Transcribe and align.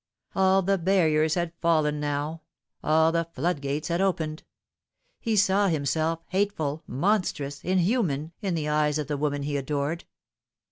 All 0.35 0.63
the 0.63 0.79
barriers 0.79 1.35
had 1.35 1.53
fallen 1.61 1.99
now; 1.99 2.41
all 2.83 3.11
the 3.11 3.27
floodgates 3.33 3.89
had 3.89 4.01
opened. 4.01 4.41
He 5.19 5.35
saw 5.35 5.67
himself 5.67 6.21
hateful, 6.29 6.81
monstrous, 6.87 7.63
inhuman, 7.63 8.31
in 8.41 8.55
the 8.55 8.67
eyes 8.67 8.97
of 8.97 9.05
the 9.05 9.15
woman 9.15 9.43
he 9.43 9.57
adored. 9.57 10.05